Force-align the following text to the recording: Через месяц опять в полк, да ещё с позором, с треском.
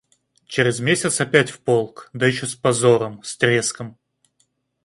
Через 0.47 0.79
месяц 0.79 1.21
опять 1.21 1.51
в 1.51 1.59
полк, 1.59 2.09
да 2.11 2.25
ещё 2.25 2.47
с 2.47 2.55
позором, 2.55 3.21
с 3.21 3.37
треском. 3.37 3.99